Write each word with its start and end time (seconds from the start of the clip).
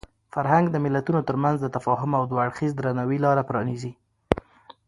فرهنګ 0.33 0.65
د 0.71 0.75
ملتونو 0.85 1.19
ترمنځ 1.29 1.57
د 1.61 1.67
تفاهم 1.75 2.11
او 2.17 2.23
دوه 2.29 2.41
اړخیز 2.45 2.71
درناوي 2.75 3.17
لاره 3.25 3.43
پرانیزي. 3.49 3.91